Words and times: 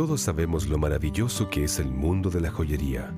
Todos 0.00 0.22
sabemos 0.22 0.66
lo 0.66 0.78
maravilloso 0.78 1.50
que 1.50 1.64
es 1.64 1.78
el 1.78 1.90
mundo 1.90 2.30
de 2.30 2.40
la 2.40 2.50
joyería, 2.50 3.12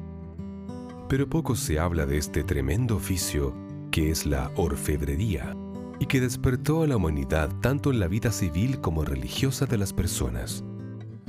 pero 1.08 1.30
poco 1.30 1.54
se 1.54 1.78
habla 1.78 2.06
de 2.06 2.18
este 2.18 2.42
tremendo 2.42 2.96
oficio 2.96 3.54
que 3.92 4.10
es 4.10 4.26
la 4.26 4.50
orfebrería 4.56 5.56
y 6.00 6.06
que 6.06 6.20
despertó 6.20 6.82
a 6.82 6.88
la 6.88 6.96
humanidad 6.96 7.50
tanto 7.60 7.92
en 7.92 8.00
la 8.00 8.08
vida 8.08 8.32
civil 8.32 8.80
como 8.80 9.04
religiosa 9.04 9.64
de 9.64 9.78
las 9.78 9.92
personas. 9.92 10.64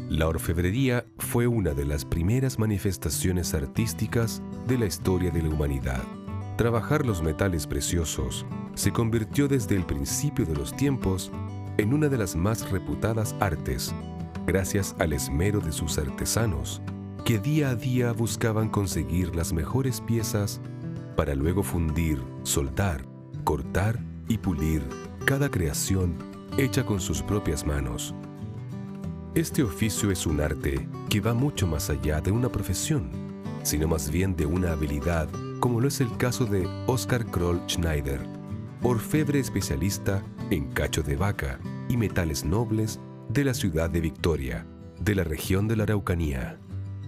La 0.09 0.27
orfebrería 0.27 1.05
fue 1.19 1.45
una 1.45 1.75
de 1.75 1.85
las 1.85 2.03
primeras 2.03 2.57
manifestaciones 2.57 3.53
artísticas 3.53 4.41
de 4.65 4.79
la 4.79 4.87
historia 4.87 5.29
de 5.29 5.43
la 5.43 5.49
humanidad. 5.49 6.01
Trabajar 6.57 7.05
los 7.05 7.21
metales 7.21 7.67
preciosos 7.67 8.43
se 8.73 8.91
convirtió 8.91 9.47
desde 9.47 9.75
el 9.75 9.85
principio 9.85 10.47
de 10.47 10.55
los 10.55 10.75
tiempos 10.75 11.31
en 11.77 11.93
una 11.93 12.09
de 12.09 12.17
las 12.17 12.35
más 12.35 12.71
reputadas 12.71 13.35
artes, 13.39 13.93
gracias 14.45 14.95
al 14.99 15.13
esmero 15.13 15.59
de 15.59 15.71
sus 15.71 15.97
artesanos, 15.97 16.81
que 17.25 17.39
día 17.39 17.69
a 17.69 17.75
día 17.75 18.11
buscaban 18.11 18.69
conseguir 18.69 19.35
las 19.35 19.53
mejores 19.53 20.01
piezas 20.01 20.59
para 21.15 21.35
luego 21.35 21.63
fundir, 21.63 22.21
soldar, 22.43 23.05
cortar 23.43 23.99
y 24.27 24.37
pulir 24.37 24.83
cada 25.25 25.49
creación 25.49 26.17
hecha 26.57 26.85
con 26.85 26.99
sus 26.99 27.21
propias 27.21 27.65
manos. 27.65 28.13
Este 29.35 29.63
oficio 29.63 30.11
es 30.11 30.27
un 30.27 30.41
arte 30.41 30.87
que 31.09 31.19
va 31.19 31.33
mucho 31.33 31.65
más 31.65 31.89
allá 31.89 32.21
de 32.21 32.31
una 32.31 32.49
profesión, 32.49 33.09
sino 33.63 33.87
más 33.87 34.11
bien 34.11 34.35
de 34.35 34.45
una 34.45 34.73
habilidad, 34.73 35.27
como 35.59 35.79
lo 35.79 35.87
es 35.87 36.01
el 36.01 36.15
caso 36.17 36.45
de 36.45 36.67
Oscar 36.87 37.25
Kroll 37.25 37.61
Schneider, 37.67 38.19
orfebre 38.83 39.39
especialista 39.39 40.21
en 40.51 40.69
cacho 40.71 41.01
de 41.01 41.15
vaca 41.15 41.59
y 41.89 41.97
metales 41.97 42.43
nobles 42.43 42.99
de 43.29 43.43
la 43.43 43.53
ciudad 43.53 43.89
de 43.89 44.01
Victoria, 44.01 44.65
de 44.99 45.15
la 45.15 45.23
región 45.23 45.67
de 45.67 45.75
la 45.75 45.83
Araucanía. 45.83 46.59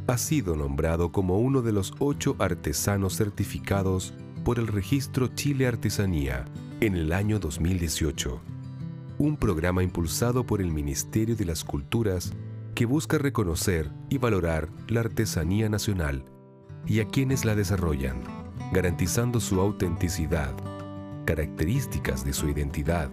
Ha 0.08 0.18
sido 0.18 0.56
nombrado 0.56 1.12
como 1.12 1.40
uno 1.40 1.62
de 1.62 1.72
los 1.72 1.94
ocho 2.00 2.36
artesanos 2.40 3.18
certificados 3.18 4.14
por 4.44 4.60
el 4.60 4.68
registro 4.68 5.28
Chile 5.28 5.68
Artesanía 5.68 6.46
en 6.82 6.96
el 6.96 7.12
año 7.12 7.40
2018, 7.40 8.40
un 9.18 9.38
programa 9.38 9.84
impulsado 9.84 10.46
por 10.46 10.62
el 10.62 10.72
Ministerio 10.72 11.36
de 11.36 11.46
las 11.46 11.64
Culturas 11.64 12.34
que 12.76 12.86
busca 12.86 13.18
reconocer 13.18 13.92
y 14.10 14.18
valorar 14.18 14.70
la 14.88 15.02
artesanía 15.02 15.70
nacional 15.70 16.26
y 16.86 17.00
a 17.00 17.08
quienes 17.08 17.46
la 17.46 17.56
desarrollan, 17.56 18.22
garantizando 18.74 19.40
su 19.40 19.60
autenticidad, 19.60 20.54
características 21.26 22.24
de 22.26 22.34
su 22.34 22.50
identidad, 22.50 23.10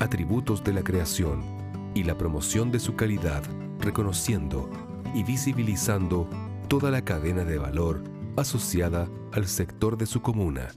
atributos 0.00 0.64
de 0.64 0.72
la 0.72 0.82
creación 0.82 1.61
y 1.94 2.04
la 2.04 2.16
promoción 2.16 2.70
de 2.70 2.78
su 2.78 2.96
calidad, 2.96 3.42
reconociendo 3.80 4.68
y 5.14 5.22
visibilizando 5.22 6.28
toda 6.68 6.90
la 6.90 7.04
cadena 7.04 7.44
de 7.44 7.58
valor 7.58 8.02
asociada 8.36 9.08
al 9.32 9.46
sector 9.46 9.96
de 9.96 10.06
su 10.06 10.22
comuna. 10.22 10.68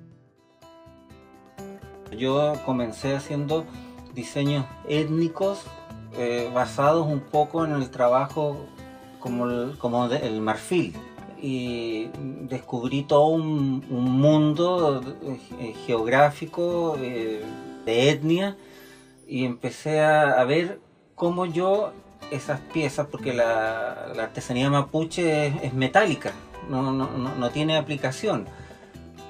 Yo 2.17 2.53
comencé 2.65 3.15
haciendo 3.15 3.65
diseños 4.13 4.65
étnicos 4.87 5.65
eh, 6.17 6.49
basados 6.53 7.07
un 7.07 7.19
poco 7.19 7.65
en 7.65 7.73
el 7.73 7.89
trabajo 7.89 8.65
como 9.19 9.49
el, 9.49 9.77
como 9.77 10.05
el 10.05 10.41
marfil 10.41 10.93
y 11.41 12.09
descubrí 12.47 13.03
todo 13.03 13.27
un, 13.27 13.83
mundo 13.89 15.01
eh, 15.59 15.73
geográfico 15.85 16.95
eh, 16.99 17.43
de 17.85 18.09
etnia 18.09 18.57
y 19.27 19.45
empecé 19.45 20.01
a, 20.01 20.43
ver 20.45 20.79
cómo 21.15 21.45
yo 21.45 21.91
esas 22.31 22.59
piezas, 22.59 23.07
porque 23.07 23.33
la, 23.33 24.13
artesanía 24.21 24.69
mapuche 24.69 25.65
es, 25.65 25.73
metálica, 25.73 26.31
no, 26.69 26.91
no, 26.91 27.07
no, 27.07 27.49
tiene 27.49 27.77
aplicación. 27.77 28.45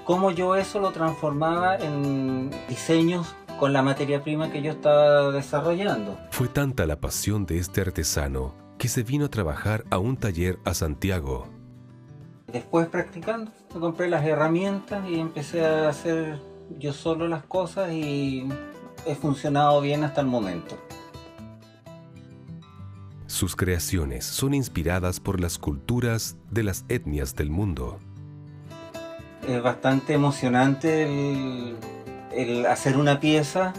Cómo 0.04 0.32
yo 0.32 0.56
eso 0.56 0.80
lo 0.80 0.92
transformaba 0.92 1.78
en 1.78 2.52
diseños 2.70 3.36
con 3.60 3.74
la 3.74 3.82
materia 3.82 4.22
prima 4.22 4.52
que 4.52 4.62
yo 4.62 4.72
estaba 4.72 5.32
desarrollando. 5.32 6.18
Fue 6.32 6.48
tanta 6.48 6.86
la 6.86 7.00
pasión 7.00 7.46
de 7.46 7.58
este 7.58 7.82
artesano 7.82 8.54
que 8.78 8.88
se 8.88 9.04
vino 9.04 9.26
a 9.26 9.30
trabajar 9.30 9.86
a 9.90 9.98
un 9.98 10.18
taller 10.18 10.60
a 10.66 10.74
Santiago. 10.74 11.48
Después 12.52 12.88
practicando, 12.88 13.52
compré 13.80 14.08
las 14.10 14.26
herramientas 14.26 15.08
y 15.10 15.20
empecé 15.20 15.66
a 15.66 15.90
hacer 15.90 16.40
yo 16.78 16.94
solo 16.94 17.28
las 17.28 17.44
cosas 17.44 17.92
y 17.92 18.48
he 19.06 19.16
funcionado 19.16 19.82
bien 19.82 20.04
hasta 20.04 20.22
el 20.22 20.28
momento. 20.28 20.78
Sus 23.36 23.58
creaciones 23.58 24.24
son 24.24 24.54
inspiradas 24.54 25.20
por 25.20 25.42
las 25.42 25.58
culturas 25.58 26.38
de 26.52 26.64
las 26.64 26.86
etnias 26.88 27.36
del 27.36 27.50
mundo. 27.50 28.00
Es 29.46 29.62
bastante 29.62 30.14
emocionante 30.14 31.04
el, 32.32 32.66
hacer 32.66 32.96
una 32.96 33.20
pieza 33.20 33.74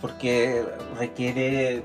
porque 0.00 0.64
requiere 0.98 1.82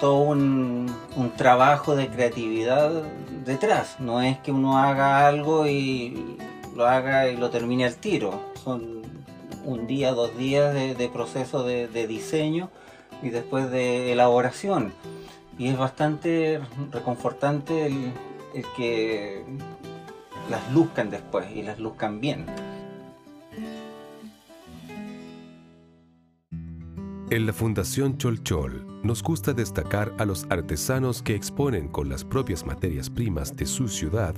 todo 0.00 0.22
un, 0.22 0.90
trabajo 1.36 1.96
de 1.96 2.08
creatividad 2.08 3.02
detrás. 3.44 4.00
No 4.00 4.22
es 4.22 4.38
que 4.38 4.50
uno 4.50 4.78
haga 4.78 5.28
algo 5.28 5.66
y 5.66 6.38
lo 6.74 6.86
haga 6.86 7.28
y 7.28 7.36
lo 7.36 7.50
termine 7.50 7.84
al 7.84 7.96
tiro. 7.96 8.40
Son 8.64 9.02
un 9.66 9.86
día, 9.86 10.12
dos 10.12 10.34
días 10.38 10.72
de, 10.72 11.10
proceso 11.12 11.62
de, 11.62 11.88
de, 11.88 12.06
diseño 12.06 12.70
y 13.22 13.28
después 13.28 13.70
de 13.70 14.12
elaboración 14.12 14.94
y 15.58 15.68
es 15.68 15.78
bastante 15.78 16.60
reconfortante 16.90 17.86
el, 17.86 18.12
que 18.76 19.44
las 20.50 20.72
luzcan 20.72 21.10
después 21.10 21.46
y 21.54 21.62
las 21.62 21.78
luzcan 21.78 22.20
bien. 22.20 22.46
En 27.30 27.46
la 27.46 27.52
Fundación 27.52 28.18
Cholchol 28.18 29.00
nos 29.02 29.22
gusta 29.22 29.52
destacar 29.52 30.12
a 30.18 30.24
los 30.24 30.46
artesanos 30.50 31.22
que 31.22 31.34
exponen 31.34 31.88
con 31.88 32.08
las 32.08 32.24
propias 32.24 32.64
materias 32.64 33.10
primas 33.10 33.56
de 33.56 33.66
su 33.66 33.88
ciudad, 33.88 34.34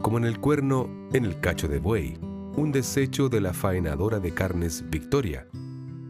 como 0.00 0.18
en 0.18 0.24
el 0.24 0.38
cuerno 0.38 0.88
en 1.12 1.24
el 1.24 1.40
cacho 1.40 1.66
de 1.66 1.78
buey, 1.78 2.18
un 2.56 2.70
desecho 2.72 3.28
de 3.28 3.40
la 3.40 3.52
faenadora 3.52 4.20
de 4.20 4.32
carnes 4.32 4.84
Victoria, 4.88 5.48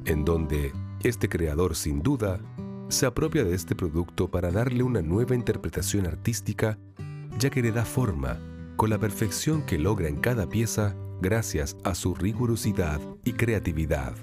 en 0.05 0.25
donde 0.25 0.73
este 1.03 1.29
creador 1.29 1.75
sin 1.75 2.03
duda 2.03 2.41
se 2.89 3.07
apropia 3.07 3.45
de 3.45 3.55
este 3.55 3.75
producto 3.75 4.31
para 4.31 4.51
darle 4.51 4.83
una 4.83 5.03
nueva 5.03 5.35
interpretación 5.35 6.07
artística, 6.07 6.79
ya 7.39 7.51
que 7.51 7.63
le 7.63 7.73
da 7.73 7.85
forma 7.85 8.39
con 8.77 8.91
la 8.91 8.99
perfección 8.99 9.63
que 9.63 9.79
logra 9.79 10.09
en 10.09 10.17
cada 10.17 10.49
pieza 10.49 10.95
gracias 11.21 11.77
a 11.85 11.95
su 11.95 12.15
rigurosidad 12.15 13.01
y 13.25 13.33
creatividad. 13.33 14.15